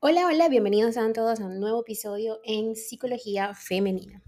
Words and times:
Hola, 0.00 0.26
hola, 0.26 0.48
bienvenidos 0.48 0.96
a 0.96 1.12
todos 1.12 1.40
a 1.40 1.46
un 1.46 1.58
nuevo 1.58 1.80
episodio 1.80 2.38
en 2.44 2.76
Psicología 2.76 3.52
Femenina. 3.56 4.22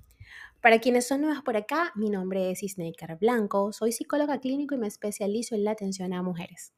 Para 0.61 0.81
quienes 0.81 1.07
son 1.07 1.21
nuevas 1.21 1.45
por 1.45 1.57
acá, 1.57 1.93
mi 1.95 2.11
nombre 2.11 2.51
es 2.51 2.65
Isneikar 2.65 3.17
Blanco, 3.21 3.73
soy 3.73 3.93
psicóloga 3.93 4.41
clínico 4.41 4.75
y 4.75 4.79
me 4.79 4.89
especializo 4.89 5.55
en 5.55 5.63
la 5.63 5.71
atención 5.71 6.13
a 6.13 6.25
mujeres, 6.25 6.73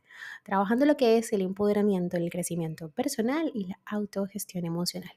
trabajando 0.45 0.85
lo 0.85 0.99
que 0.99 1.17
es 1.17 1.33
el 1.33 1.41
empoderamiento, 1.41 2.19
el 2.19 2.29
crecimiento 2.29 2.91
personal 2.91 3.51
y 3.55 3.69
la 3.69 3.81
autogestión 3.87 4.67
emocional. 4.67 5.15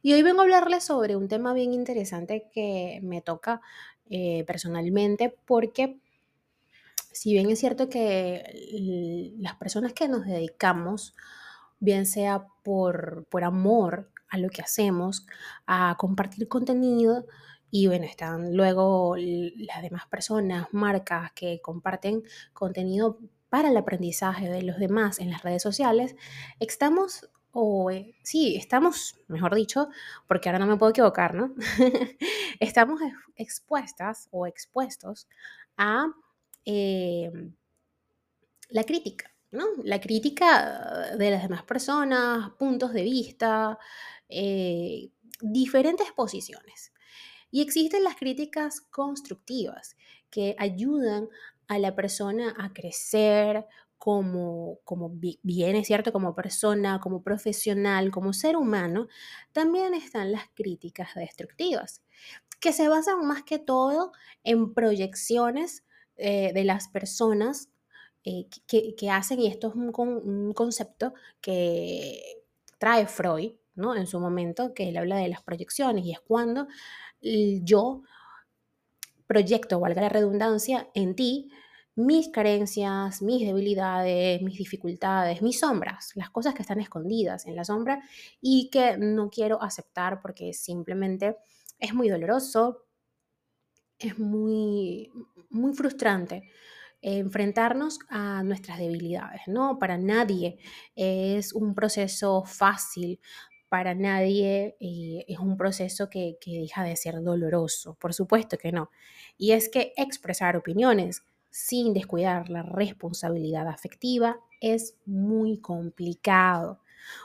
Y 0.00 0.12
hoy 0.12 0.22
vengo 0.22 0.38
a 0.38 0.44
hablarles 0.44 0.84
sobre 0.84 1.16
un 1.16 1.26
tema 1.26 1.52
bien 1.52 1.72
interesante 1.72 2.48
que 2.52 3.00
me 3.02 3.20
toca 3.20 3.62
eh, 4.08 4.44
personalmente 4.46 5.36
porque 5.44 5.98
si 7.10 7.32
bien 7.32 7.50
es 7.50 7.58
cierto 7.58 7.88
que 7.88 9.34
las 9.40 9.56
personas 9.56 9.92
que 9.92 10.06
nos 10.06 10.24
dedicamos 10.24 11.16
bien 11.80 12.06
sea 12.06 12.46
por, 12.62 13.26
por 13.30 13.44
amor 13.44 14.10
a 14.28 14.38
lo 14.38 14.48
que 14.48 14.62
hacemos, 14.62 15.26
a 15.66 15.96
compartir 15.98 16.48
contenido 16.48 17.26
y 17.70 17.86
bueno, 17.86 18.04
están 18.04 18.56
luego 18.56 19.16
las 19.16 19.82
demás 19.82 20.06
personas, 20.08 20.68
marcas 20.72 21.32
que 21.32 21.60
comparten 21.60 22.22
contenido 22.52 23.18
para 23.48 23.68
el 23.68 23.76
aprendizaje 23.76 24.48
de 24.48 24.62
los 24.62 24.78
demás 24.78 25.18
en 25.18 25.30
las 25.30 25.42
redes 25.42 25.62
sociales, 25.62 26.16
estamos, 26.60 27.28
o 27.52 27.90
eh, 27.90 28.14
sí, 28.22 28.56
estamos, 28.56 29.20
mejor 29.28 29.54
dicho, 29.54 29.88
porque 30.26 30.48
ahora 30.48 30.60
no 30.60 30.66
me 30.66 30.76
puedo 30.76 30.90
equivocar, 30.90 31.34
¿no? 31.34 31.54
estamos 32.60 33.00
expuestas 33.36 34.28
o 34.30 34.46
expuestos 34.46 35.28
a 35.76 36.06
eh, 36.64 37.30
la 38.68 38.84
crítica. 38.84 39.29
La 39.84 40.00
crítica 40.00 41.16
de 41.16 41.30
las 41.30 41.42
demás 41.42 41.64
personas, 41.64 42.50
puntos 42.58 42.92
de 42.92 43.02
vista, 43.02 43.78
eh, 44.28 45.10
diferentes 45.40 46.12
posiciones. 46.12 46.92
Y 47.50 47.62
existen 47.62 48.04
las 48.04 48.14
críticas 48.16 48.80
constructivas 48.80 49.96
que 50.30 50.54
ayudan 50.58 51.28
a 51.66 51.78
la 51.78 51.96
persona 51.96 52.54
a 52.58 52.72
crecer 52.72 53.66
como, 53.98 54.78
como 54.84 55.10
bien 55.42 55.76
es 55.76 55.88
cierto, 55.88 56.12
como 56.12 56.34
persona, 56.34 57.00
como 57.00 57.22
profesional, 57.22 58.10
como 58.10 58.32
ser 58.32 58.56
humano. 58.56 59.08
También 59.52 59.94
están 59.94 60.32
las 60.32 60.44
críticas 60.54 61.14
destructivas, 61.16 62.02
que 62.60 62.72
se 62.72 62.88
basan 62.88 63.26
más 63.26 63.42
que 63.42 63.58
todo 63.58 64.12
en 64.44 64.74
proyecciones 64.74 65.84
eh, 66.16 66.52
de 66.54 66.64
las 66.64 66.88
personas 66.88 67.68
eh, 68.24 68.48
que, 68.66 69.10
hacen, 69.10 69.40
y 69.40 69.46
esto 69.46 69.68
es 69.68 69.74
un, 69.74 70.52
concepto 70.54 71.14
que 71.40 72.44
trae 72.78 73.06
Freud, 73.06 73.52
¿no? 73.74 73.96
En 73.96 74.06
su 74.06 74.20
momento, 74.20 74.74
que 74.74 74.88
él 74.88 74.96
habla 74.96 75.16
de 75.16 75.28
las 75.28 75.42
proyecciones, 75.42 76.04
y 76.04 76.12
es 76.12 76.20
cuando 76.20 76.68
yo 77.22 78.02
proyecto, 79.26 79.78
valga 79.80 80.02
la 80.02 80.08
redundancia, 80.08 80.88
en 80.94 81.14
ti 81.14 81.50
mis 81.94 82.28
carencias, 82.28 83.22
mis 83.22 83.46
debilidades, 83.46 84.42
mis 84.42 84.58
dificultades, 84.58 85.42
mis 85.42 85.60
sombras, 85.60 86.12
las 86.14 86.30
cosas 86.30 86.54
que 86.54 86.62
están 86.62 86.80
escondidas 86.80 87.46
en 87.46 87.56
la 87.56 87.64
sombra 87.64 88.02
y 88.40 88.70
que 88.70 88.96
no 88.98 89.30
quiero 89.30 89.62
aceptar 89.62 90.20
porque 90.20 90.52
simplemente 90.52 91.36
es 91.78 91.94
muy 91.94 92.08
doloroso, 92.08 92.86
es 93.98 94.18
muy, 94.18 95.10
muy 95.50 95.74
frustrante 95.74 96.50
enfrentarnos 97.02 97.98
a 98.08 98.42
nuestras 98.42 98.78
debilidades, 98.78 99.42
¿no? 99.46 99.78
Para 99.78 99.98
nadie 99.98 100.58
es 100.94 101.52
un 101.52 101.74
proceso 101.74 102.44
fácil, 102.44 103.20
para 103.68 103.94
nadie 103.94 104.76
eh, 104.80 105.24
es 105.28 105.38
un 105.38 105.56
proceso 105.56 106.10
que, 106.10 106.36
que 106.40 106.58
deja 106.60 106.82
de 106.82 106.96
ser 106.96 107.22
doloroso, 107.22 107.94
por 108.00 108.12
supuesto 108.12 108.58
que 108.58 108.72
no. 108.72 108.90
Y 109.38 109.52
es 109.52 109.68
que 109.68 109.92
expresar 109.96 110.56
opiniones 110.56 111.24
sin 111.50 111.92
descuidar 111.92 112.48
la 112.50 112.62
responsabilidad 112.62 113.68
afectiva 113.68 114.40
es 114.60 114.96
muy 115.06 115.58
complicado, 115.58 116.80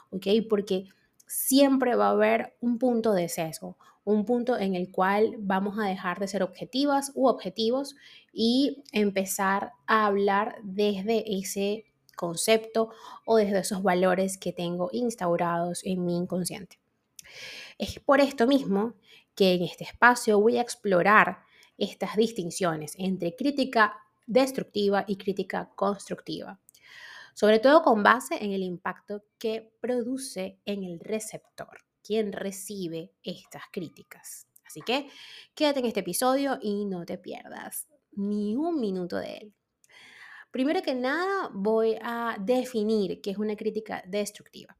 ¿ok? 0.09 0.28
Porque 0.50 0.85
siempre 1.28 1.96
va 1.96 2.08
a 2.08 2.12
haber 2.12 2.56
un 2.62 2.78
punto 2.78 3.14
de 3.14 3.30
sesgo, 3.30 3.78
un 4.06 4.24
punto 4.24 4.58
en 4.58 4.76
el 4.76 4.92
cual 4.92 5.36
vamos 5.40 5.78
a 5.80 5.88
dejar 5.88 6.20
de 6.20 6.28
ser 6.28 6.44
objetivas 6.44 7.12
u 7.16 7.28
objetivos 7.28 7.96
y 8.32 8.84
empezar 8.92 9.74
a 9.88 10.06
hablar 10.06 10.58
desde 10.64 11.38
ese 11.38 11.86
concepto 12.16 12.92
o 13.26 13.36
desde 13.36 13.60
esos 13.60 13.84
valores 13.84 14.38
que 14.38 14.54
tengo 14.54 14.90
instaurados 14.94 15.84
en 15.84 16.06
mi 16.06 16.16
inconsciente. 16.16 16.80
Es 17.78 18.00
por 18.00 18.22
esto 18.22 18.48
mismo 18.48 18.94
que 19.34 19.56
en 19.56 19.64
este 19.64 19.84
espacio 19.84 20.40
voy 20.40 20.58
a 20.58 20.62
explorar 20.62 21.40
estas 21.78 22.16
distinciones 22.16 22.94
entre 22.98 23.36
crítica 23.36 23.98
destructiva 24.28 25.04
y 25.08 25.18
crítica 25.18 25.72
constructiva, 25.76 26.60
sobre 27.34 27.60
todo 27.60 27.82
con 27.82 28.04
base 28.04 28.38
en 28.44 28.52
el 28.54 28.62
impacto 28.62 29.24
que 29.40 29.74
produce 29.82 30.60
en 30.64 30.84
el 30.84 31.00
receptor 31.00 31.86
quien 32.06 32.32
recibe 32.32 33.12
estas 33.24 33.64
críticas. 33.72 34.48
Así 34.66 34.82
que 34.82 35.10
quédate 35.54 35.80
en 35.80 35.86
este 35.86 36.02
episodio 36.02 36.60
y 36.62 36.86
no 36.86 37.06
te 37.06 37.18
pierdas 37.18 37.88
ni 38.12 38.56
un 38.56 38.80
minuto 38.80 39.18
de 39.18 39.38
él. 39.38 39.54
Primero 40.52 40.82
que 40.82 40.96
nada, 40.96 41.50
voy 41.54 41.98
a 42.02 42.38
definir 42.40 43.22
qué 43.22 43.32
es 43.32 43.38
una 43.38 43.56
crítica 43.56 44.04
destructiva. 44.08 44.78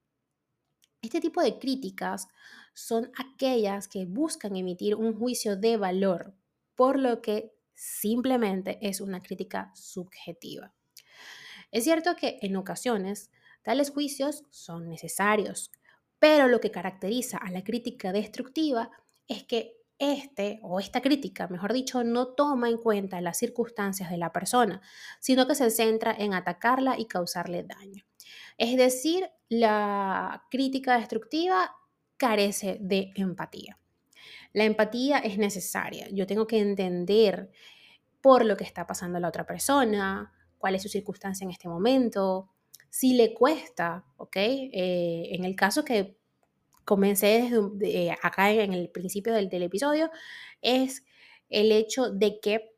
Este 1.02 1.20
tipo 1.20 1.42
de 1.42 1.60
críticas 1.60 2.28
son 2.74 3.12
aquellas 3.18 3.88
que 3.88 4.06
buscan 4.06 4.56
emitir 4.56 4.96
un 4.96 5.18
juicio 5.18 5.56
de 5.56 5.78
valor, 5.78 6.34
por 6.76 6.98
lo 6.98 7.22
que 7.22 7.54
simplemente 7.74 8.80
es 8.82 9.02
una 9.02 9.22
crítica 9.22 9.72
subjetiva. 9.76 10.74
Es 11.72 11.84
cierto 11.84 12.16
que 12.16 12.40
en 12.42 12.56
ocasiones 12.56 13.32
tales 13.64 13.92
juicios 13.92 14.44
son 14.50 14.88
necesarios, 14.88 15.72
pero 16.26 16.48
lo 16.48 16.60
que 16.60 16.72
caracteriza 16.72 17.38
a 17.38 17.52
la 17.52 17.64
crítica 17.64 18.12
destructiva 18.12 18.90
es 19.28 19.44
que 19.44 19.78
este 20.00 20.60
o 20.64 20.80
esta 20.80 21.00
crítica, 21.00 21.48
mejor 21.50 21.72
dicho, 21.72 22.04
no 22.04 22.30
toma 22.30 22.68
en 22.68 22.78
cuenta 22.78 23.22
las 23.22 23.38
circunstancias 23.38 24.10
de 24.10 24.18
la 24.18 24.34
persona, 24.34 24.82
sino 25.20 25.46
que 25.46 25.54
se 25.54 25.70
centra 25.70 26.16
en 26.18 26.34
atacarla 26.34 26.98
y 26.98 27.06
causarle 27.06 27.62
daño. 27.62 28.06
Es 28.58 28.76
decir, 28.76 29.30
la 29.50 30.48
crítica 30.50 30.98
destructiva 30.98 31.76
carece 32.18 32.80
de 32.82 33.12
empatía. 33.16 33.78
La 34.52 34.64
empatía 34.64 35.20
es 35.20 35.38
necesaria. 35.38 36.08
Yo 36.10 36.26
tengo 36.26 36.48
que 36.48 36.58
entender 36.58 37.52
por 38.20 38.46
lo 38.46 38.58
que 38.58 38.64
está 38.64 38.88
pasando 38.88 39.20
la 39.20 39.28
otra 39.28 39.46
persona, 39.46 40.34
cuál 40.58 40.74
es 40.74 40.82
su 40.82 40.90
circunstancia 40.90 41.46
en 41.46 41.52
este 41.52 41.70
momento, 41.70 42.55
si 42.96 43.14
le 43.14 43.34
cuesta, 43.34 44.06
¿ok? 44.16 44.38
Eh, 44.38 45.28
en 45.32 45.44
el 45.44 45.54
caso 45.54 45.84
que 45.84 46.18
comencé 46.86 47.50
desde 47.52 48.06
eh, 48.06 48.16
acá 48.24 48.52
en 48.52 48.72
el 48.72 48.88
principio 48.90 49.34
del, 49.34 49.52
episodio, 49.52 50.10
es 50.62 51.04
el 51.50 51.74
hecho 51.74 52.10
de 52.10 52.40
que 52.40 52.74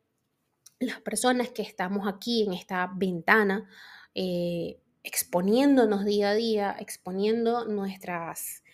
las 0.80 1.00
personas 1.02 1.50
que 1.50 1.62
estamos 1.62 2.08
aquí 2.08 2.42
en 2.42 2.52
esta 2.52 2.90
ventana, 2.96 3.70
eh, 4.12 4.80
exponiéndonos 5.04 6.04
día 6.04 6.30
a 6.30 6.34
día, 6.34 6.76
exponiendo 6.80 7.66
nuestras, 7.66 8.64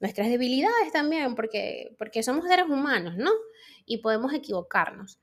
nuestras 0.00 0.30
debilidades 0.30 0.92
también, 0.94 1.34
porque, 1.34 1.94
porque 1.98 2.22
somos 2.22 2.46
seres 2.46 2.64
humanos, 2.70 3.18
¿no? 3.18 3.32
Y 3.84 3.98
podemos 3.98 4.32
equivocarnos. 4.32 5.20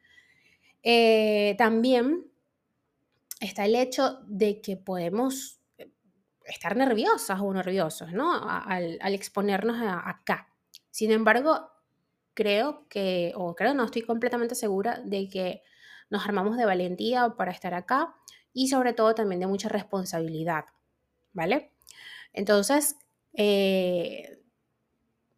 también 1.58 2.30
está 3.40 3.66
el 3.66 3.76
hecho 3.76 4.20
de 4.28 4.62
que 4.62 4.78
podemos 4.78 5.60
eh, 5.78 5.92
estar 6.46 6.76
nerviosas 6.76 7.40
o 7.40 7.54
nerviosos, 7.54 8.12
¿no? 8.12 8.34
Al, 8.34 9.00
exponernos 9.14 9.78
acá. 9.82 10.48
Sin 10.92 11.12
embargo, 11.12 11.70
creo 12.34 12.88
que, 12.90 13.34
o 13.36 13.56
creo, 13.56 13.74
no 13.74 13.86
estoy 13.86 14.04
completamente 14.04 14.56
segura 14.56 15.02
de 15.04 15.30
que 15.30 15.64
nos 16.10 16.26
armamos 16.26 16.58
de 16.58 16.66
valentía 16.66 17.36
para 17.38 17.52
estar 17.52 17.74
acá 17.74 18.16
y 18.54 18.70
sobre 18.70 18.94
todo 18.94 19.14
también 19.14 19.40
de 19.40 19.48
mucha 19.48 19.70
responsabilidad, 19.70 20.66
¿vale? 21.34 21.74
Entonces, 22.34 22.96
eh, 23.34 24.40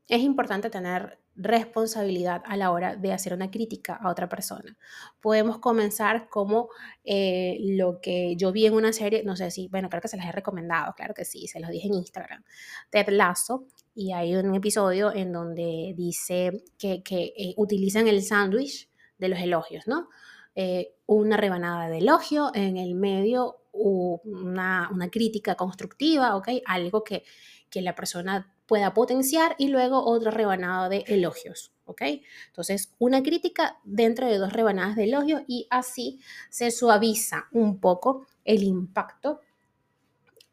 es 0.07 0.21
importante 0.21 0.69
tener 0.69 1.18
responsabilidad 1.39 2.43
a 2.45 2.57
la 2.57 2.71
hora 2.71 2.97
de 2.97 3.13
hacer 3.13 3.33
una 3.33 3.49
crítica 3.49 3.95
a 3.95 4.09
otra 4.09 4.27
persona. 4.27 4.77
Podemos 5.21 5.59
comenzar 5.59 6.27
como 6.27 6.69
eh, 7.05 7.57
lo 7.61 8.01
que 8.01 8.35
yo 8.35 8.51
vi 8.51 8.65
en 8.65 8.73
una 8.73 8.91
serie, 8.91 9.23
no 9.23 9.37
sé 9.37 9.49
si, 9.49 9.69
bueno, 9.69 9.89
creo 9.89 10.01
que 10.01 10.09
se 10.09 10.17
las 10.17 10.25
he 10.27 10.31
recomendado, 10.33 10.93
claro 10.95 11.13
que 11.13 11.23
sí, 11.23 11.47
se 11.47 11.61
los 11.61 11.69
dije 11.69 11.87
en 11.87 11.93
Instagram, 11.93 12.43
Ted 12.89 13.07
Lasso, 13.09 13.67
y 13.95 14.11
hay 14.11 14.35
un 14.35 14.53
episodio 14.53 15.13
en 15.13 15.31
donde 15.31 15.93
dice 15.95 16.63
que, 16.77 17.01
eh, 17.09 17.53
utilizan 17.55 18.07
el 18.07 18.21
sándwich 18.21 18.89
de 19.17 19.29
los 19.29 19.39
elogios, 19.39 19.87
¿no? 19.87 20.09
Eh, 20.55 20.95
una 21.05 21.37
rebanada 21.37 21.87
de 21.87 21.99
elogio, 21.99 22.51
en 22.53 22.75
el 22.75 22.95
medio 22.95 23.61
una, 23.71 24.89
una 24.91 25.09
crítica 25.09 25.55
constructiva, 25.55 26.35
¿ok? 26.35 26.49
Algo 26.65 27.03
que, 27.03 27.23
que 27.69 27.81
la 27.81 27.95
persona 27.95 28.53
pueda 28.69 28.93
potenciar 28.93 29.55
y 29.57 29.69
luego 29.69 30.05
otra 30.05 30.29
rebanada 30.29 30.87
de 30.87 31.03
elogios. 31.07 31.73
¿Ok? 31.85 32.03
Entonces, 32.47 32.93
una 32.99 33.23
crítica 33.23 33.79
dentro 33.83 34.27
de 34.27 34.37
dos 34.37 34.53
rebanadas 34.53 34.95
de 34.95 35.05
elogios 35.05 35.41
y 35.47 35.65
así 35.71 36.19
se 36.51 36.69
suaviza 36.69 37.47
un 37.51 37.79
poco 37.79 38.27
el 38.45 38.61
impacto 38.61 39.41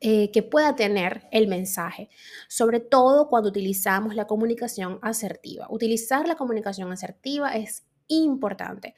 eh, 0.01 0.31
que 0.31 0.43
pueda 0.43 0.77
tener 0.77 1.27
el 1.31 1.47
mensaje, 1.47 2.09
sobre 2.49 2.81
todo 2.81 3.29
cuando 3.29 3.51
utilizamos 3.51 4.15
la 4.15 4.27
comunicación 4.27 4.99
asertiva. 5.03 5.67
Utilizar 5.69 6.27
la 6.27 6.37
comunicación 6.37 6.91
asertiva 6.93 7.55
es 7.55 7.86
importante. 8.09 8.95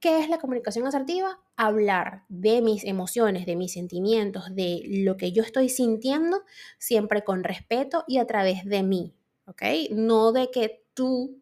¿Qué 0.00 0.20
es 0.20 0.28
la 0.28 0.38
comunicación 0.38 0.86
asertiva? 0.86 1.40
Hablar 1.56 2.24
de 2.28 2.62
mis 2.62 2.84
emociones, 2.84 3.46
de 3.46 3.56
mis 3.56 3.72
sentimientos, 3.72 4.54
de 4.54 4.82
lo 4.86 5.16
que 5.16 5.32
yo 5.32 5.42
estoy 5.42 5.68
sintiendo, 5.68 6.42
siempre 6.78 7.24
con 7.24 7.44
respeto 7.44 8.04
y 8.06 8.18
a 8.18 8.26
través 8.26 8.64
de 8.64 8.82
mí, 8.82 9.14
¿ok? 9.46 9.62
No 9.90 10.32
de 10.32 10.50
que 10.50 10.84
tú 10.94 11.40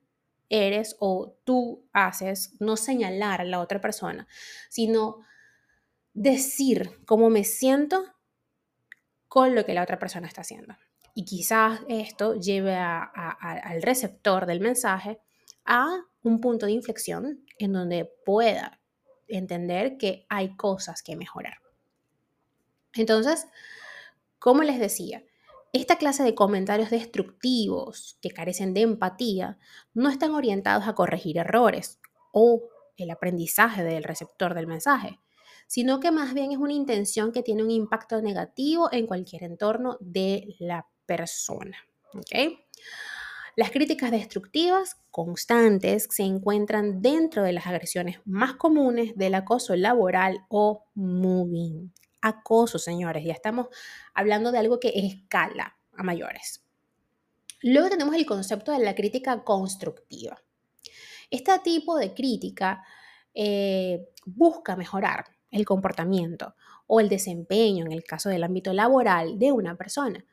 eres 0.48 0.96
o 0.98 1.36
tú 1.44 1.86
haces, 1.92 2.54
no 2.60 2.76
señalar 2.76 3.40
a 3.40 3.44
la 3.44 3.60
otra 3.60 3.80
persona, 3.80 4.26
sino 4.68 5.20
decir 6.12 6.90
cómo 7.06 7.30
me 7.30 7.44
siento 7.44 8.04
con 9.28 9.54
lo 9.54 9.64
que 9.64 9.74
la 9.74 9.82
otra 9.82 9.98
persona 9.98 10.26
está 10.26 10.40
haciendo. 10.40 10.76
Y 11.14 11.24
quizás 11.24 11.80
esto 11.88 12.34
lleve 12.34 12.74
al 12.74 13.82
receptor 13.82 14.46
del 14.46 14.60
mensaje 14.60 15.20
a 15.64 16.04
un 16.22 16.40
punto 16.40 16.66
de 16.66 16.72
inflexión 16.72 17.44
en 17.58 17.72
donde 17.72 18.10
pueda 18.24 18.80
entender 19.28 19.96
que 19.96 20.26
hay 20.28 20.56
cosas 20.56 21.02
que 21.02 21.16
mejorar. 21.16 21.58
Entonces, 22.94 23.46
como 24.38 24.62
les 24.62 24.78
decía, 24.78 25.24
esta 25.72 25.96
clase 25.96 26.24
de 26.24 26.34
comentarios 26.34 26.90
destructivos 26.90 28.18
que 28.20 28.30
carecen 28.30 28.74
de 28.74 28.80
empatía 28.80 29.58
no 29.94 30.08
están 30.08 30.32
orientados 30.32 30.88
a 30.88 30.94
corregir 30.94 31.38
errores 31.38 32.00
o 32.32 32.68
el 32.96 33.10
aprendizaje 33.10 33.84
del 33.84 34.02
receptor 34.02 34.54
del 34.54 34.66
mensaje, 34.66 35.20
sino 35.68 36.00
que 36.00 36.10
más 36.10 36.34
bien 36.34 36.50
es 36.50 36.58
una 36.58 36.72
intención 36.72 37.30
que 37.30 37.44
tiene 37.44 37.62
un 37.62 37.70
impacto 37.70 38.20
negativo 38.20 38.92
en 38.92 39.06
cualquier 39.06 39.44
entorno 39.44 39.96
de 40.00 40.56
la 40.58 40.88
persona. 41.06 41.76
Las 43.60 43.72
críticas 43.72 44.10
destructivas 44.10 44.96
constantes 45.10 46.08
se 46.10 46.22
encuentran 46.22 47.02
dentro 47.02 47.42
de 47.42 47.52
las 47.52 47.66
agresiones 47.66 48.18
más 48.24 48.54
comunes 48.54 49.14
del 49.16 49.34
acoso 49.34 49.76
laboral 49.76 50.46
o 50.48 50.86
moving. 50.94 51.92
Acoso, 52.22 52.78
señores, 52.78 53.22
ya 53.22 53.34
estamos 53.34 53.66
hablando 54.14 54.50
de 54.50 54.60
algo 54.60 54.80
que 54.80 54.94
escala 54.94 55.76
a 55.94 56.02
mayores. 56.02 56.64
Luego 57.60 57.90
tenemos 57.90 58.14
el 58.14 58.24
concepto 58.24 58.72
de 58.72 58.78
la 58.78 58.94
crítica 58.94 59.44
constructiva. 59.44 60.42
Este 61.30 61.58
tipo 61.58 61.98
de 61.98 62.14
crítica 62.14 62.82
eh, 63.34 64.08
busca 64.24 64.74
mejorar 64.74 65.26
el 65.50 65.66
comportamiento 65.66 66.54
o 66.86 66.98
el 66.98 67.10
desempeño 67.10 67.84
en 67.84 67.92
el 67.92 68.04
caso 68.04 68.30
del 68.30 68.42
ámbito 68.42 68.72
laboral 68.72 69.38
de 69.38 69.52
una 69.52 69.76
persona. 69.76 70.24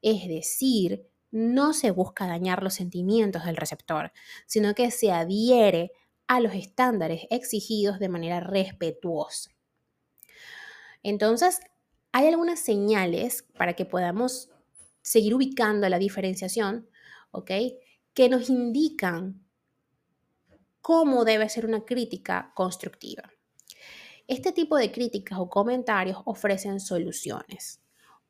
Es 0.00 0.28
decir, 0.28 1.10
no 1.30 1.72
se 1.72 1.90
busca 1.90 2.26
dañar 2.26 2.62
los 2.62 2.74
sentimientos 2.74 3.44
del 3.44 3.56
receptor, 3.56 4.12
sino 4.46 4.74
que 4.74 4.90
se 4.90 5.12
adhiere 5.12 5.92
a 6.26 6.40
los 6.40 6.54
estándares 6.54 7.26
exigidos 7.30 7.98
de 7.98 8.08
manera 8.08 8.40
respetuosa. 8.40 9.50
Entonces, 11.02 11.60
hay 12.12 12.28
algunas 12.28 12.60
señales 12.60 13.44
para 13.56 13.74
que 13.74 13.84
podamos 13.84 14.50
seguir 15.02 15.34
ubicando 15.34 15.88
la 15.88 15.98
diferenciación, 15.98 16.88
¿ok? 17.30 17.50
Que 18.12 18.28
nos 18.28 18.48
indican 18.48 19.44
cómo 20.80 21.24
debe 21.24 21.48
ser 21.48 21.66
una 21.66 21.84
crítica 21.84 22.52
constructiva. 22.54 23.30
Este 24.26 24.50
tipo 24.50 24.76
de 24.76 24.90
críticas 24.90 25.38
o 25.38 25.48
comentarios 25.48 26.18
ofrecen 26.24 26.80
soluciones 26.80 27.85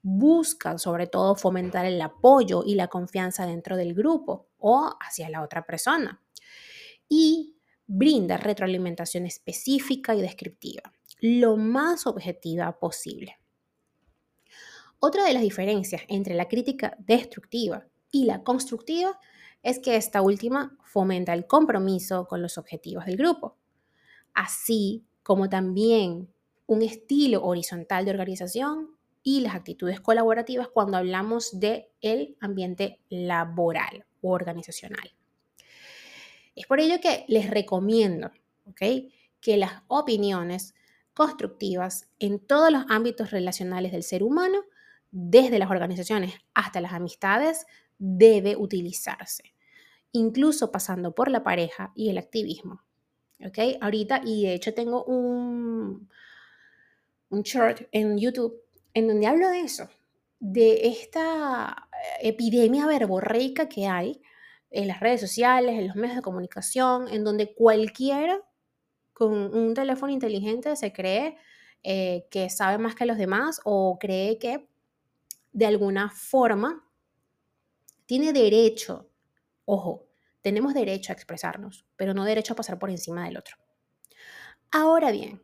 buscan 0.08 0.78
sobre 0.78 1.08
todo 1.08 1.34
fomentar 1.34 1.84
el 1.84 2.00
apoyo 2.00 2.62
y 2.64 2.76
la 2.76 2.86
confianza 2.86 3.44
dentro 3.44 3.76
del 3.76 3.92
grupo 3.92 4.46
o 4.58 4.94
hacia 5.00 5.28
la 5.28 5.42
otra 5.42 5.66
persona. 5.66 6.22
Y 7.08 7.56
brinda 7.88 8.36
retroalimentación 8.36 9.26
específica 9.26 10.14
y 10.14 10.22
descriptiva, 10.22 10.92
lo 11.18 11.56
más 11.56 12.06
objetiva 12.06 12.78
posible. 12.78 13.40
Otra 15.00 15.24
de 15.24 15.32
las 15.32 15.42
diferencias 15.42 16.02
entre 16.06 16.36
la 16.36 16.46
crítica 16.46 16.96
destructiva 17.00 17.84
y 18.12 18.26
la 18.26 18.44
constructiva 18.44 19.18
es 19.64 19.80
que 19.80 19.96
esta 19.96 20.22
última 20.22 20.78
fomenta 20.84 21.34
el 21.34 21.48
compromiso 21.48 22.28
con 22.28 22.42
los 22.42 22.58
objetivos 22.58 23.06
del 23.06 23.16
grupo, 23.16 23.56
así 24.34 25.04
como 25.24 25.48
también 25.48 26.32
un 26.66 26.82
estilo 26.82 27.44
horizontal 27.44 28.04
de 28.04 28.12
organización 28.12 28.95
y 29.26 29.40
las 29.40 29.56
actitudes 29.56 29.98
colaborativas 29.98 30.68
cuando 30.68 30.96
hablamos 30.96 31.58
de 31.58 31.90
el 32.00 32.36
ambiente 32.38 33.00
laboral 33.08 34.06
o 34.20 34.30
organizacional. 34.30 35.12
Es 36.54 36.68
por 36.68 36.78
ello 36.78 37.00
que 37.00 37.24
les 37.26 37.50
recomiendo 37.50 38.30
que 38.76 39.10
las 39.56 39.82
opiniones 39.88 40.76
constructivas 41.12 42.08
en 42.20 42.38
todos 42.38 42.70
los 42.70 42.84
ámbitos 42.88 43.32
relacionales 43.32 43.90
del 43.90 44.04
ser 44.04 44.22
humano, 44.22 44.60
desde 45.10 45.58
las 45.58 45.72
organizaciones 45.72 46.34
hasta 46.54 46.80
las 46.80 46.92
amistades, 46.92 47.66
debe 47.98 48.54
utilizarse, 48.54 49.42
incluso 50.12 50.70
pasando 50.70 51.16
por 51.16 51.32
la 51.32 51.42
pareja 51.42 51.90
y 51.96 52.10
el 52.10 52.18
activismo. 52.18 52.84
¿okay? 53.44 53.76
Ahorita, 53.80 54.22
y 54.24 54.44
de 54.44 54.54
hecho 54.54 54.72
tengo 54.72 55.02
un, 55.02 56.08
un 57.30 57.42
short 57.42 57.88
en 57.90 58.18
YouTube 58.18 58.65
en 58.96 59.08
donde 59.08 59.26
hablo 59.26 59.50
de 59.50 59.60
eso, 59.60 59.90
de 60.40 60.88
esta 60.88 61.86
eh, 61.92 62.28
epidemia 62.28 62.86
verborreica 62.86 63.68
que 63.68 63.86
hay 63.86 64.22
en 64.70 64.88
las 64.88 65.00
redes 65.00 65.20
sociales, 65.20 65.78
en 65.78 65.86
los 65.86 65.96
medios 65.96 66.16
de 66.16 66.22
comunicación, 66.22 67.06
en 67.08 67.22
donde 67.22 67.54
cualquiera 67.54 68.40
con 69.12 69.34
un 69.54 69.74
teléfono 69.74 70.10
inteligente 70.14 70.74
se 70.76 70.94
cree 70.94 71.36
eh, 71.82 72.26
que 72.30 72.48
sabe 72.48 72.78
más 72.78 72.94
que 72.94 73.04
los 73.04 73.18
demás 73.18 73.60
o 73.64 73.98
cree 74.00 74.38
que 74.38 74.66
de 75.52 75.66
alguna 75.66 76.08
forma 76.08 76.82
tiene 78.06 78.32
derecho, 78.32 79.10
ojo, 79.66 80.06
tenemos 80.40 80.72
derecho 80.72 81.12
a 81.12 81.16
expresarnos, 81.16 81.84
pero 81.96 82.14
no 82.14 82.24
derecho 82.24 82.54
a 82.54 82.56
pasar 82.56 82.78
por 82.78 82.88
encima 82.88 83.26
del 83.26 83.36
otro. 83.36 83.56
Ahora 84.70 85.10
bien, 85.10 85.42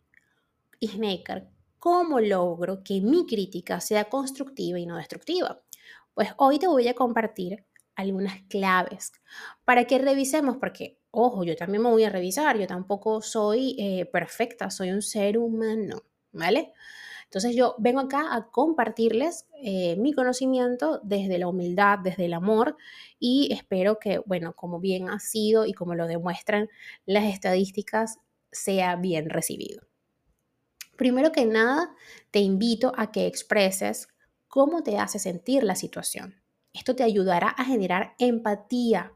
Snaker, 0.81 1.51
¿Cómo 1.83 2.21
logro 2.21 2.85
que 2.85 3.01
mi 3.01 3.27
crítica 3.27 3.81
sea 3.81 4.05
constructiva 4.05 4.79
y 4.79 4.87
no 4.87 4.99
destructiva? 4.99 5.65
Pues 6.15 6.29
hoy 6.37 6.61
te 6.61 6.69
voy 6.69 6.87
a 6.87 6.95
compartir 6.95 7.67
algunas 7.97 8.41
claves 8.43 9.11
para 9.65 9.85
que 9.85 9.99
revisemos, 9.99 10.59
porque, 10.59 11.01
ojo, 11.11 11.43
yo 11.43 11.57
también 11.57 11.83
me 11.83 11.91
voy 11.91 12.05
a 12.05 12.09
revisar, 12.09 12.57
yo 12.57 12.69
tampoco 12.69 13.21
soy 13.21 13.75
eh, 13.81 14.07
perfecta, 14.07 14.71
soy 14.71 14.93
un 14.93 15.03
ser 15.03 15.39
humano, 15.39 16.05
¿vale? 16.31 16.73
Entonces 17.25 17.57
yo 17.57 17.75
vengo 17.79 17.99
acá 17.99 18.33
a 18.33 18.49
compartirles 18.53 19.49
eh, 19.61 19.97
mi 19.97 20.13
conocimiento 20.13 21.01
desde 21.03 21.37
la 21.37 21.49
humildad, 21.49 21.99
desde 21.99 22.27
el 22.27 22.35
amor 22.35 22.77
y 23.19 23.53
espero 23.53 23.99
que, 23.99 24.21
bueno, 24.25 24.55
como 24.55 24.79
bien 24.79 25.11
ha 25.11 25.19
sido 25.19 25.67
y 25.67 25.73
como 25.73 25.97
lo 25.97 26.07
demuestran 26.07 26.69
las 27.07 27.25
estadísticas, 27.25 28.21
sea 28.53 28.95
bien 28.95 29.31
recibido. 29.31 29.92
Primero 30.97 31.33
que 31.33 31.47
nada, 31.47 31.95
te 32.31 32.41
invito 32.41 32.93
a 32.97 33.11
que 33.11 33.27
expreses 33.27 34.09
cómo 34.49 34.83
te 34.83 34.99
hace 34.99 35.19
sentir 35.19 35.65
la 35.65 35.75
situación. 35.75 36.43
Esto 36.73 36.95
te 36.95 37.03
ayudará 37.03 37.49
a 37.49 37.65
generar 37.65 38.15
empatía 38.19 39.13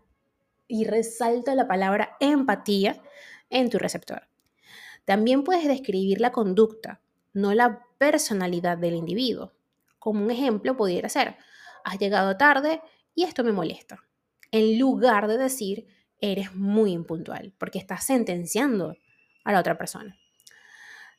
y 0.68 0.84
resalta 0.84 1.54
la 1.54 1.68
palabra 1.68 2.16
empatía 2.20 3.02
en 3.50 3.70
tu 3.70 3.78
receptor. 3.78 4.28
También 5.04 5.44
puedes 5.44 5.66
describir 5.68 6.20
la 6.20 6.32
conducta, 6.32 7.00
no 7.32 7.54
la 7.54 7.86
personalidad 7.98 8.78
del 8.78 8.94
individuo. 8.94 9.52
Como 9.98 10.24
un 10.24 10.30
ejemplo 10.30 10.76
pudiera 10.76 11.08
ser, 11.08 11.36
has 11.84 11.98
llegado 11.98 12.36
tarde 12.36 12.80
y 13.14 13.24
esto 13.24 13.44
me 13.44 13.52
molesta. 13.52 14.04
En 14.50 14.78
lugar 14.78 15.28
de 15.28 15.38
decir, 15.38 15.86
eres 16.20 16.54
muy 16.54 16.92
impuntual, 16.92 17.54
porque 17.58 17.78
estás 17.78 18.04
sentenciando 18.04 18.96
a 19.44 19.52
la 19.52 19.60
otra 19.60 19.78
persona. 19.78 20.18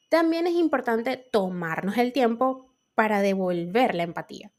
También 0.10 0.48
es 0.48 0.54
importante 0.54 1.18
tomarnos 1.18 1.98
el 1.98 2.14
tiempo 2.14 2.74
para 2.96 3.22
devolver 3.22 3.94
la 3.96 4.04
empatía. 4.04 4.52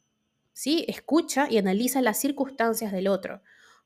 ¿Sí? 0.52 0.84
Escucha 0.88 1.46
y 1.50 1.58
analiza 1.58 2.02
las 2.02 2.18
circunstancias 2.20 2.92
del 2.92 3.08
otro, 3.08 3.42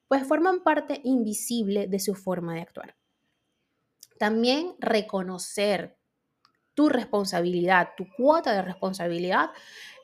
pues 0.08 0.26
forman 0.26 0.62
parte 0.62 1.00
invisible 1.04 1.86
de 1.86 2.00
su 2.00 2.14
forma 2.14 2.54
de 2.54 2.62
actuar. 2.62 2.96
También 4.18 4.74
reconocer 4.78 5.98
tu 6.74 6.88
responsabilidad, 6.88 7.90
tu 7.96 8.06
cuota 8.16 8.52
de 8.52 8.62
responsabilidad 8.62 9.50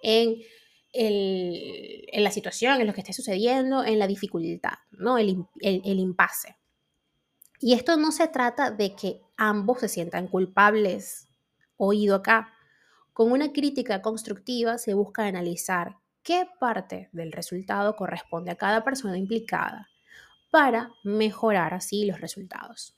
en 0.02 0.42
la 2.12 2.30
situación, 2.30 2.80
en 2.80 2.86
lo 2.86 2.92
que 2.92 3.00
esté 3.00 3.12
sucediendo, 3.12 3.84
en 3.84 3.98
la 3.98 4.06
dificultad, 4.06 4.78
¿no? 4.90 5.18
El, 5.18 5.46
el 5.60 5.98
impasse. 5.98 6.56
Y 7.60 7.74
esto 7.74 7.96
no 7.96 8.12
se 8.12 8.28
trata 8.28 8.70
de 8.70 8.94
que 8.94 9.22
ambos 9.36 9.80
se 9.80 9.88
sientan 9.88 10.28
culpables, 10.28 11.27
oído 11.78 12.14
acá. 12.14 12.52
Con 13.14 13.32
una 13.32 13.52
crítica 13.52 14.02
constructiva 14.02 14.76
se 14.76 14.94
busca 14.94 15.24
analizar 15.24 15.96
qué 16.22 16.46
parte 16.60 17.08
del 17.12 17.32
resultado 17.32 17.96
corresponde 17.96 18.50
a 18.50 18.56
cada 18.56 18.84
persona 18.84 19.16
implicada 19.16 19.88
para 20.50 20.92
mejorar 21.02 21.72
así 21.72 22.04
los 22.04 22.20
resultados. 22.20 22.94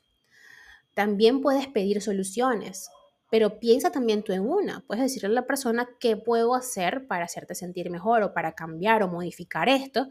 También 0.94 1.40
puedes 1.40 1.68
pedir 1.68 2.02
soluciones, 2.02 2.90
pero 3.30 3.60
piensa 3.60 3.92
también 3.92 4.24
tú 4.24 4.32
en 4.32 4.42
una. 4.42 4.80
Puedes 4.86 5.04
decirle 5.04 5.28
a 5.28 5.32
la 5.32 5.46
persona 5.46 5.88
qué 6.00 6.16
puedo 6.16 6.54
hacer 6.54 7.06
para 7.06 7.24
hacerte 7.24 7.54
sentir 7.54 7.90
mejor 7.90 8.22
o 8.22 8.34
para 8.34 8.52
cambiar 8.52 9.02
o 9.02 9.08
modificar 9.08 9.68
esto, 9.68 10.08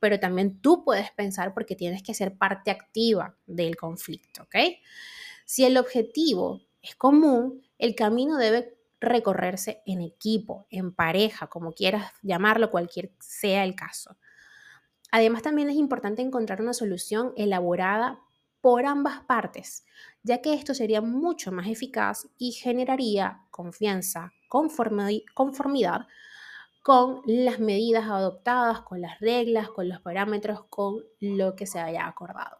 pero 0.00 0.18
también 0.18 0.60
tú 0.60 0.82
puedes 0.84 1.10
pensar 1.12 1.54
porque 1.54 1.76
tienes 1.76 2.02
que 2.02 2.14
ser 2.14 2.36
parte 2.36 2.70
activa 2.70 3.36
del 3.46 3.76
conflicto, 3.76 4.42
¿ok? 4.44 4.56
Si 5.44 5.64
el 5.64 5.76
objetivo 5.76 6.62
es 6.82 6.96
común, 6.96 7.62
el 7.78 7.94
camino 7.94 8.36
debe 8.36 8.76
recorrerse 9.00 9.82
en 9.86 10.00
equipo, 10.00 10.66
en 10.70 10.92
pareja, 10.94 11.46
como 11.48 11.72
quieras 11.72 12.12
llamarlo, 12.22 12.70
cualquier 12.70 13.12
sea 13.18 13.64
el 13.64 13.74
caso. 13.74 14.16
Además, 15.10 15.42
también 15.42 15.68
es 15.68 15.76
importante 15.76 16.22
encontrar 16.22 16.62
una 16.62 16.72
solución 16.72 17.32
elaborada 17.36 18.20
por 18.60 18.86
ambas 18.86 19.20
partes, 19.24 19.84
ya 20.22 20.40
que 20.40 20.54
esto 20.54 20.72
sería 20.72 21.00
mucho 21.00 21.50
más 21.52 21.66
eficaz 21.66 22.28
y 22.38 22.52
generaría 22.52 23.42
confianza, 23.50 24.32
conformidad 24.48 26.06
con 26.82 27.22
las 27.26 27.58
medidas 27.58 28.04
adoptadas, 28.06 28.82
con 28.82 29.00
las 29.00 29.20
reglas, 29.20 29.68
con 29.68 29.88
los 29.88 30.00
parámetros, 30.00 30.64
con 30.68 31.02
lo 31.20 31.56
que 31.56 31.66
se 31.66 31.80
haya 31.80 32.06
acordado. 32.06 32.58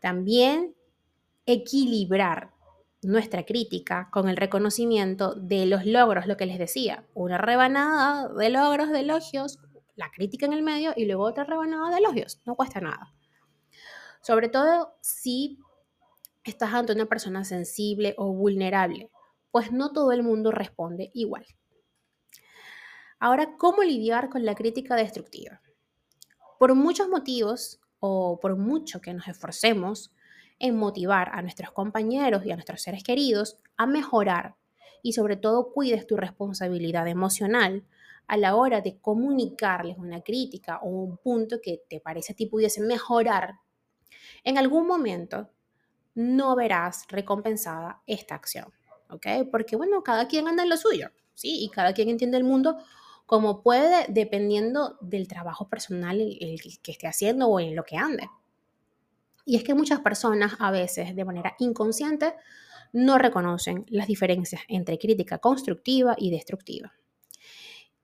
También 0.00 0.74
equilibrar 1.46 2.52
nuestra 3.02 3.44
crítica 3.44 4.08
con 4.10 4.28
el 4.28 4.36
reconocimiento 4.36 5.34
de 5.34 5.66
los 5.66 5.86
logros, 5.86 6.26
lo 6.26 6.36
que 6.36 6.46
les 6.46 6.58
decía, 6.58 7.06
una 7.14 7.38
rebanada 7.38 8.28
de 8.28 8.48
logros, 8.50 8.90
de 8.90 9.00
elogios, 9.00 9.58
la 9.94 10.10
crítica 10.10 10.46
en 10.46 10.52
el 10.52 10.62
medio 10.62 10.92
y 10.96 11.04
luego 11.04 11.24
otra 11.24 11.44
rebanada 11.44 11.90
de 11.90 11.98
elogios, 11.98 12.40
no 12.44 12.56
cuesta 12.56 12.80
nada. 12.80 13.14
Sobre 14.20 14.48
todo 14.48 14.96
si 15.00 15.58
estás 16.44 16.74
ante 16.74 16.92
una 16.92 17.06
persona 17.06 17.44
sensible 17.44 18.14
o 18.18 18.32
vulnerable, 18.32 19.10
pues 19.50 19.72
no 19.72 19.92
todo 19.92 20.12
el 20.12 20.22
mundo 20.22 20.50
responde 20.50 21.10
igual. 21.14 21.46
Ahora, 23.20 23.56
¿cómo 23.56 23.82
lidiar 23.82 24.28
con 24.28 24.44
la 24.44 24.54
crítica 24.54 24.94
destructiva? 24.94 25.60
Por 26.58 26.74
muchos 26.74 27.08
motivos, 27.08 27.80
o 28.00 28.38
por 28.40 28.56
mucho 28.56 29.00
que 29.00 29.12
nos 29.12 29.28
esforcemos 29.28 30.12
en 30.58 30.76
motivar 30.76 31.30
a 31.32 31.42
nuestros 31.42 31.70
compañeros 31.72 32.44
y 32.44 32.50
a 32.50 32.54
nuestros 32.56 32.82
seres 32.82 33.02
queridos 33.02 33.58
a 33.76 33.86
mejorar 33.86 34.56
y 35.02 35.12
sobre 35.12 35.36
todo 35.36 35.72
cuides 35.72 36.06
tu 36.06 36.16
responsabilidad 36.16 37.06
emocional 37.06 37.84
a 38.26 38.36
la 38.36 38.56
hora 38.56 38.80
de 38.80 38.98
comunicarles 38.98 39.96
una 39.98 40.20
crítica 40.20 40.78
o 40.82 40.88
un 40.88 41.16
punto 41.16 41.60
que 41.62 41.82
te 41.88 42.00
parece 42.00 42.32
a 42.32 42.36
ti 42.36 42.46
pudiese 42.46 42.80
mejorar, 42.82 43.60
en 44.44 44.58
algún 44.58 44.86
momento 44.86 45.50
no 46.14 46.56
verás 46.56 47.06
recompensada 47.08 48.02
esta 48.06 48.34
acción, 48.34 48.72
¿ok? 49.08 49.26
Porque 49.50 49.76
bueno, 49.76 50.02
cada 50.02 50.28
quien 50.28 50.48
anda 50.48 50.62
en 50.62 50.68
lo 50.68 50.76
suyo, 50.76 51.10
¿sí? 51.34 51.64
Y 51.64 51.70
cada 51.70 51.94
quien 51.94 52.08
entiende 52.08 52.36
el 52.36 52.44
mundo 52.44 52.76
como 53.24 53.62
puede, 53.62 54.06
dependiendo 54.08 54.96
del 55.00 55.28
trabajo 55.28 55.68
personal 55.68 56.20
el, 56.20 56.60
que 56.82 56.92
esté 56.92 57.06
haciendo 57.06 57.46
o 57.48 57.60
en 57.60 57.76
lo 57.76 57.84
que 57.84 57.96
ande. 57.96 58.28
Y 59.48 59.56
es 59.56 59.64
que 59.64 59.72
muchas 59.72 60.00
personas 60.00 60.56
a 60.58 60.70
veces, 60.70 61.16
de 61.16 61.24
manera 61.24 61.54
inconsciente, 61.58 62.34
no 62.92 63.16
reconocen 63.16 63.86
las 63.88 64.06
diferencias 64.06 64.60
entre 64.68 64.98
crítica 64.98 65.38
constructiva 65.38 66.14
y 66.18 66.30
destructiva. 66.30 66.92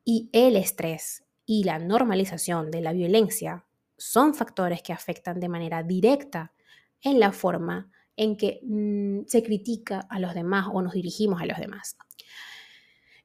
Y 0.07 0.31
el 0.33 0.57
estrés 0.57 1.23
y 1.45 1.65
la 1.65 1.79
normalización 1.79 2.71
de 2.71 2.81
la 2.81 2.95
violencia 2.95 3.67
son 3.99 4.35
factores 4.35 4.81
que 4.81 4.95
afectan 4.95 5.39
de 5.39 5.51
manera 5.51 5.83
directa 5.83 6.55
en 7.03 7.21
la 7.21 7.31
forma 7.31 7.91
en 8.17 8.39
que 8.39 8.61
mm, 8.63 9.27
se 9.27 9.43
critica 9.43 10.07
a 10.09 10.19
los 10.21 10.33
demás 10.33 10.69
o 10.73 10.81
nos 10.81 10.95
dirigimos 10.95 11.43
a 11.43 11.47
los 11.47 11.59
demás. 11.59 11.99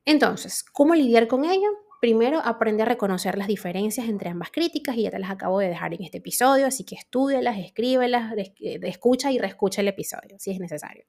Entonces, 0.04 0.66
¿cómo 0.74 0.94
lidiar 0.94 1.30
con 1.30 1.46
ello? 1.46 1.70
Primero, 2.00 2.40
aprende 2.44 2.84
a 2.84 2.86
reconocer 2.86 3.38
las 3.38 3.48
diferencias 3.48 4.08
entre 4.08 4.30
ambas 4.30 4.52
críticas 4.52 4.96
y 4.96 5.04
ya 5.04 5.12
te 5.12 5.20
las 5.20 5.32
acabo 5.32 5.60
de 5.60 5.68
dejar 5.68 5.94
en 5.94 6.04
este 6.04 6.20
episodio, 6.20 6.66
así 6.66 6.86
que 6.86 6.96
estúdialas, 6.96 7.58
escríbelas, 7.58 8.34
escucha 8.38 9.32
y 9.34 9.38
reescucha 9.38 9.82
el 9.82 9.90
episodio 9.90 10.40
si 10.40 10.52
es 10.52 10.60
necesario. 10.60 11.04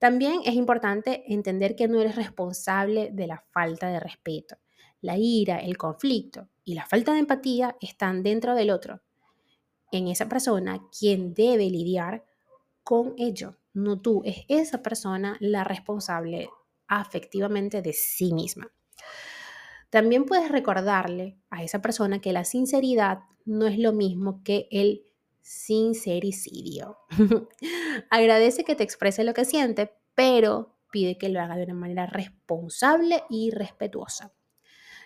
También 0.00 0.40
es 0.44 0.54
importante 0.54 1.22
entender 1.32 1.76
que 1.76 1.86
no 1.86 2.00
eres 2.00 2.16
responsable 2.16 3.10
de 3.12 3.28
la 3.28 3.44
falta 3.52 3.88
de 3.88 4.00
respeto. 4.00 4.56
La 5.00 5.16
ira, 5.16 5.58
el 5.58 5.76
conflicto 5.76 6.48
y 6.64 6.74
la 6.74 6.84
falta 6.84 7.12
de 7.12 7.20
empatía 7.20 7.76
están 7.80 8.24
dentro 8.24 8.56
del 8.56 8.70
otro. 8.70 9.02
En 9.92 10.08
esa 10.08 10.28
persona 10.28 10.80
quien 10.98 11.32
debe 11.32 11.70
lidiar 11.70 12.24
con 12.82 13.14
ello, 13.18 13.56
no 13.72 14.00
tú, 14.00 14.22
es 14.24 14.44
esa 14.48 14.82
persona 14.82 15.36
la 15.38 15.62
responsable 15.62 16.48
afectivamente 16.88 17.80
de 17.80 17.92
sí 17.92 18.32
misma. 18.32 18.72
También 19.94 20.24
puedes 20.24 20.50
recordarle 20.50 21.38
a 21.50 21.62
esa 21.62 21.80
persona 21.80 22.20
que 22.20 22.32
la 22.32 22.42
sinceridad 22.44 23.20
no 23.44 23.68
es 23.68 23.78
lo 23.78 23.92
mismo 23.92 24.42
que 24.42 24.66
el 24.72 25.04
sincericidio. 25.40 26.98
Agradece 28.10 28.64
que 28.64 28.74
te 28.74 28.82
exprese 28.82 29.22
lo 29.22 29.34
que 29.34 29.44
siente, 29.44 29.92
pero 30.16 30.80
pide 30.90 31.16
que 31.16 31.28
lo 31.28 31.40
haga 31.40 31.54
de 31.54 31.62
una 31.62 31.74
manera 31.74 32.06
responsable 32.06 33.22
y 33.30 33.52
respetuosa. 33.52 34.32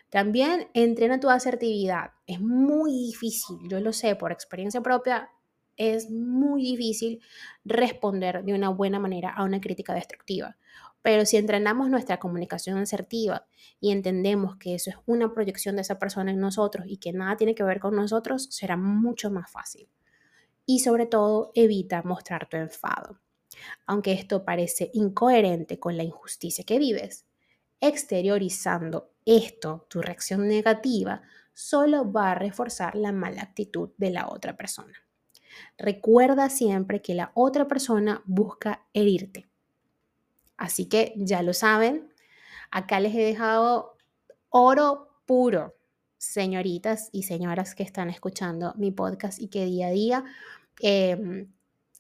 También 0.09 0.71
entrena 0.73 1.21
tu 1.21 1.29
asertividad. 1.29 2.13
Es 2.27 2.41
muy 2.41 2.93
difícil, 2.93 3.59
yo 3.69 3.81
lo 3.81 3.93
sé 3.93 4.17
por 4.17 4.33
experiencia 4.33 4.81
propia, 4.81 5.29
es 5.77 6.11
muy 6.11 6.63
difícil 6.63 7.21
responder 7.63 8.43
de 8.43 8.55
una 8.55 8.71
buena 8.71 8.99
manera 8.99 9.35
a 9.35 9.45
una 9.45 9.61
crítica 9.61 9.93
destructiva. 9.93 10.57
Pero 11.09 11.25
si 11.25 11.39
entrenamos 11.39 11.89
nuestra 11.89 12.19
comunicación 12.19 12.77
asertiva 12.77 13.47
y 13.81 13.93
entendemos 13.93 14.57
que 14.57 14.75
eso 14.75 14.91
es 14.91 14.97
una 15.07 15.33
proyección 15.33 15.77
de 15.77 15.81
esa 15.81 15.99
persona 15.99 16.33
en 16.33 16.39
nosotros 16.39 16.85
y 16.87 16.99
que 16.99 17.15
nada 17.15 17.35
tiene 17.39 17.55
que 17.55 17.63
ver 17.63 17.81
con 17.81 17.97
nosotros, 17.97 18.47
será 18.51 18.77
mucho 18.77 19.31
más 19.31 19.51
fácil. 19.51 19.89
Y 20.67 20.81
sobre 20.81 21.07
todo, 21.07 21.51
evita 21.55 22.03
mostrar 22.03 22.47
tu 22.47 22.59
enfado. 22.59 23.21
Aunque 23.87 24.13
esto 24.13 24.45
parece 24.45 24.91
incoherente 24.93 25.79
con 25.81 25.97
la 25.97 26.03
injusticia 26.03 26.63
que 26.65 26.79
vives, 26.79 27.25
exteriorizando 27.81 29.15
esto, 29.25 29.87
tu 29.89 30.03
reacción 30.03 30.47
negativa, 30.47 31.23
solo 31.55 32.13
va 32.13 32.33
a 32.33 32.35
reforzar 32.35 32.95
la 32.95 33.13
mala 33.13 33.41
actitud 33.41 33.93
de 33.97 34.11
la 34.11 34.29
otra 34.29 34.59
persona. 34.59 34.93
Recuerda 35.79 36.51
siempre 36.51 37.01
que 37.01 37.15
la 37.15 37.33
otra 37.35 37.67
persona 37.67 38.23
busca 38.27 38.87
herirte. 38.93 39.48
Así 40.59 40.87
que 40.87 41.15
ya 41.17 41.43
lo 41.43 41.55
saben, 41.55 42.13
acá 42.71 43.01
les 43.01 43.15
he 43.15 43.21
dejado 43.21 43.97
oro 44.51 45.09
puro, 45.25 45.77
señoritas 46.19 47.11
y 47.13 47.23
señoras 47.23 47.77
que 47.77 47.85
están 47.85 48.11
escuchando 48.11 48.75
mi 48.77 48.91
podcast 48.91 49.41
y 49.41 49.49
que 49.49 49.65
día 49.65 49.87
a 49.87 49.91
día 49.91 50.25
em, 50.81 51.49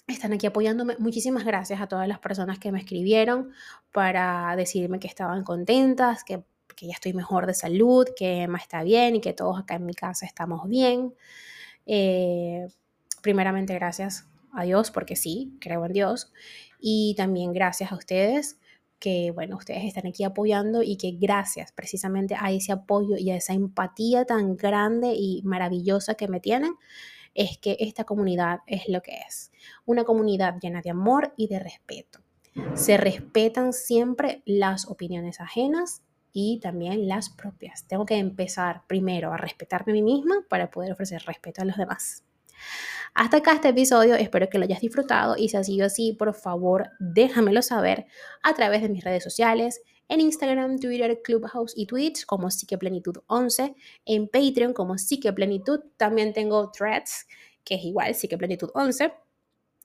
están 0.08 0.32
aquí 0.32 0.46
apoyándome. 0.46 0.96
Muchísimas 0.98 1.44
gracias 1.44 1.80
a 1.80 1.86
todas 1.86 2.08
las 2.08 2.18
personas 2.18 2.58
que 2.58 2.72
me 2.72 2.80
escribieron 2.80 3.52
para 3.92 4.54
decirme 4.56 4.98
que 4.98 5.06
estaban 5.06 5.44
contentas, 5.44 6.24
que, 6.24 6.42
ya 6.80 6.92
estoy 6.92 7.12
mejor 7.12 7.46
de 7.46 7.54
salud, 7.54 8.06
que 8.16 8.42
Emma 8.42 8.58
está 8.58 8.82
bien 8.84 9.16
y 9.16 9.20
que 9.20 9.32
todos 9.32 9.58
acá 9.58 9.76
en 9.76 9.86
mi 9.86 9.94
casa 9.94 10.26
estamos 10.26 10.68
bien. 10.68 11.14
Eh, 11.86 12.68
primeramente, 13.20 13.74
gracias 13.74 14.27
a 14.52 14.64
Dios, 14.64 14.90
porque 14.90 15.16
sí, 15.16 15.56
creo 15.60 15.84
en 15.84 15.92
Dios. 15.92 16.32
Y 16.80 17.14
también 17.16 17.52
gracias 17.52 17.92
a 17.92 17.96
ustedes 17.96 18.58
que, 18.98 19.30
bueno, 19.30 19.56
ustedes 19.56 19.84
están 19.84 20.06
aquí 20.06 20.24
apoyando 20.24 20.82
y 20.82 20.96
que 20.96 21.12
gracias 21.12 21.72
precisamente 21.72 22.34
a 22.38 22.50
ese 22.50 22.72
apoyo 22.72 23.16
y 23.16 23.30
a 23.30 23.36
esa 23.36 23.52
empatía 23.52 24.24
tan 24.24 24.56
grande 24.56 25.14
y 25.14 25.42
maravillosa 25.44 26.14
que 26.14 26.28
me 26.28 26.40
tienen, 26.40 26.74
es 27.34 27.58
que 27.58 27.76
esta 27.80 28.04
comunidad 28.04 28.60
es 28.66 28.88
lo 28.88 29.00
que 29.00 29.12
es. 29.28 29.52
Una 29.84 30.04
comunidad 30.04 30.58
llena 30.60 30.82
de 30.82 30.90
amor 30.90 31.34
y 31.36 31.46
de 31.46 31.60
respeto. 31.60 32.20
Se 32.74 32.96
respetan 32.96 33.72
siempre 33.72 34.42
las 34.44 34.88
opiniones 34.88 35.40
ajenas 35.40 36.02
y 36.32 36.58
también 36.60 37.06
las 37.06 37.30
propias. 37.30 37.86
Tengo 37.86 38.04
que 38.04 38.16
empezar 38.16 38.82
primero 38.88 39.32
a 39.32 39.36
respetarme 39.36 39.92
a 39.92 39.94
mí 39.94 40.02
misma 40.02 40.44
para 40.48 40.70
poder 40.70 40.92
ofrecer 40.92 41.22
respeto 41.24 41.62
a 41.62 41.64
los 41.64 41.76
demás. 41.76 42.24
Hasta 43.14 43.38
acá 43.38 43.52
este 43.54 43.68
episodio, 43.68 44.14
espero 44.14 44.48
que 44.48 44.58
lo 44.58 44.64
hayas 44.64 44.80
disfrutado 44.80 45.36
y 45.36 45.48
si 45.48 45.56
ha 45.56 45.64
sido 45.64 45.86
así, 45.86 46.12
por 46.12 46.34
favor 46.34 46.90
déjamelo 47.00 47.62
saber 47.62 48.06
a 48.42 48.54
través 48.54 48.82
de 48.82 48.88
mis 48.88 49.02
redes 49.02 49.24
sociales, 49.24 49.82
en 50.08 50.20
Instagram, 50.20 50.78
Twitter, 50.78 51.20
Clubhouse 51.22 51.74
y 51.76 51.86
Twitch 51.86 52.24
como 52.24 52.48
Psiqueplenitud11, 52.48 53.74
en 54.06 54.28
Patreon 54.28 54.72
como 54.72 54.96
Psiqueplenitud, 54.96 55.80
también 55.96 56.32
tengo 56.32 56.70
Threads, 56.70 57.26
que 57.62 57.74
es 57.74 57.84
igual, 57.84 58.14
Psiqueplenitud11. 58.14 59.12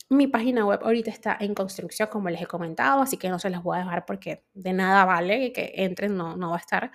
Mi 0.10 0.27
página 0.27 0.65
web 0.65 0.80
ahorita 0.84 1.12
está 1.12 1.38
en 1.39 1.53
construcción, 1.53 2.08
como 2.10 2.30
les 2.30 2.42
he 2.42 2.46
comentado, 2.46 3.01
así 3.01 3.18
que 3.18 3.30
no 3.30 3.39
se 3.39 3.50
las 3.50 3.63
voy 3.63 3.77
a 3.77 3.80
dejar 3.80 4.06
porque 4.06 4.46
de 4.53 4.74
nada 4.74 5.06
vale 5.06 5.51
que 5.51 5.74
entren, 5.75 6.15
no, 6.15 6.38
no 6.38 6.51
va 6.51 6.58
a 6.58 6.60
estar. 6.60 6.92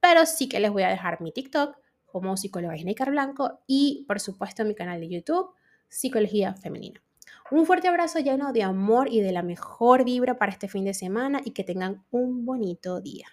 Pero 0.00 0.26
sí 0.26 0.48
que 0.48 0.60
les 0.60 0.70
voy 0.70 0.82
a 0.82 0.88
dejar 0.88 1.20
mi 1.20 1.32
TikTok 1.32 1.76
como 2.20 2.36
psicóloga 2.36 2.74
Car 2.96 3.10
Blanco 3.10 3.60
y, 3.66 4.04
por 4.06 4.20
supuesto, 4.20 4.64
mi 4.64 4.74
canal 4.74 5.00
de 5.00 5.08
YouTube, 5.08 5.50
Psicología 5.88 6.54
Femenina. 6.54 7.02
Un 7.50 7.66
fuerte 7.66 7.88
abrazo 7.88 8.18
lleno 8.18 8.52
de 8.52 8.62
amor 8.62 9.08
y 9.10 9.20
de 9.20 9.32
la 9.32 9.42
mejor 9.42 10.04
vibra 10.04 10.38
para 10.38 10.52
este 10.52 10.68
fin 10.68 10.84
de 10.84 10.94
semana 10.94 11.40
y 11.44 11.52
que 11.52 11.64
tengan 11.64 12.04
un 12.10 12.44
bonito 12.44 13.00
día. 13.00 13.26